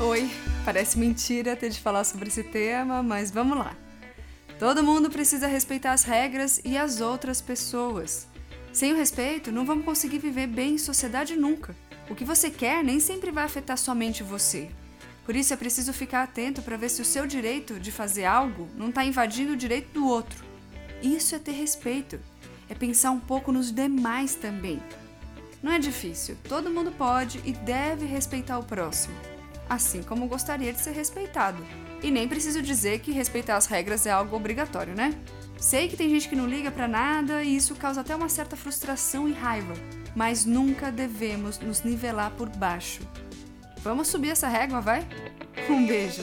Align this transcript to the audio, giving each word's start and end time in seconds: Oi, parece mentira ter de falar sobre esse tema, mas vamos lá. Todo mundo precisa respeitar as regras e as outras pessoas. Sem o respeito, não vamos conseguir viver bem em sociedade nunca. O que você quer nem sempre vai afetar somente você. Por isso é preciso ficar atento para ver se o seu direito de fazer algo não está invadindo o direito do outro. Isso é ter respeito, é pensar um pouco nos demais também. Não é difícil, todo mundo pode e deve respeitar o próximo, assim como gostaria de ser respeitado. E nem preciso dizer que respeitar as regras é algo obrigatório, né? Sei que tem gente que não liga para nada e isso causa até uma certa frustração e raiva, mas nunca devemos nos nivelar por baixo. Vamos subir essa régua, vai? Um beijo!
Oi, 0.00 0.30
parece 0.64 0.96
mentira 0.96 1.56
ter 1.56 1.70
de 1.70 1.80
falar 1.80 2.04
sobre 2.04 2.28
esse 2.28 2.44
tema, 2.44 3.02
mas 3.02 3.32
vamos 3.32 3.58
lá. 3.58 3.76
Todo 4.56 4.84
mundo 4.84 5.10
precisa 5.10 5.48
respeitar 5.48 5.92
as 5.92 6.04
regras 6.04 6.60
e 6.64 6.78
as 6.78 7.00
outras 7.00 7.40
pessoas. 7.40 8.28
Sem 8.72 8.92
o 8.92 8.96
respeito, 8.96 9.50
não 9.50 9.66
vamos 9.66 9.84
conseguir 9.84 10.20
viver 10.20 10.46
bem 10.46 10.74
em 10.74 10.78
sociedade 10.78 11.34
nunca. 11.34 11.74
O 12.08 12.14
que 12.14 12.24
você 12.24 12.48
quer 12.48 12.84
nem 12.84 13.00
sempre 13.00 13.32
vai 13.32 13.42
afetar 13.42 13.76
somente 13.76 14.22
você. 14.22 14.70
Por 15.26 15.34
isso 15.34 15.52
é 15.52 15.56
preciso 15.56 15.92
ficar 15.92 16.22
atento 16.22 16.62
para 16.62 16.76
ver 16.76 16.90
se 16.90 17.02
o 17.02 17.04
seu 17.04 17.26
direito 17.26 17.80
de 17.80 17.90
fazer 17.90 18.24
algo 18.24 18.68
não 18.76 18.90
está 18.90 19.04
invadindo 19.04 19.54
o 19.54 19.56
direito 19.56 19.92
do 19.92 20.06
outro. 20.06 20.44
Isso 21.02 21.34
é 21.34 21.40
ter 21.40 21.52
respeito, 21.52 22.20
é 22.68 22.74
pensar 22.74 23.10
um 23.10 23.20
pouco 23.20 23.50
nos 23.50 23.72
demais 23.72 24.36
também. 24.36 24.80
Não 25.60 25.72
é 25.72 25.78
difícil, 25.80 26.36
todo 26.48 26.70
mundo 26.70 26.92
pode 26.92 27.42
e 27.44 27.52
deve 27.52 28.06
respeitar 28.06 28.60
o 28.60 28.64
próximo, 28.64 29.16
assim 29.68 30.02
como 30.02 30.28
gostaria 30.28 30.72
de 30.72 30.80
ser 30.80 30.92
respeitado. 30.92 31.64
E 32.02 32.10
nem 32.10 32.28
preciso 32.28 32.62
dizer 32.62 33.00
que 33.00 33.12
respeitar 33.12 33.56
as 33.56 33.66
regras 33.66 34.06
é 34.06 34.10
algo 34.10 34.36
obrigatório, 34.36 34.94
né? 34.94 35.14
Sei 35.58 35.88
que 35.88 35.96
tem 35.96 36.08
gente 36.08 36.28
que 36.28 36.36
não 36.36 36.46
liga 36.46 36.70
para 36.70 36.86
nada 36.86 37.42
e 37.42 37.56
isso 37.56 37.74
causa 37.74 38.00
até 38.00 38.14
uma 38.14 38.28
certa 38.28 38.56
frustração 38.56 39.28
e 39.28 39.32
raiva, 39.32 39.74
mas 40.14 40.44
nunca 40.44 40.92
devemos 40.92 41.58
nos 41.58 41.82
nivelar 41.82 42.30
por 42.32 42.48
baixo. 42.48 43.00
Vamos 43.82 44.08
subir 44.08 44.30
essa 44.30 44.48
régua, 44.48 44.80
vai? 44.80 45.06
Um 45.68 45.86
beijo! 45.86 46.22